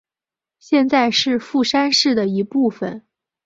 [0.57, 3.05] 现在是富山市的一部分。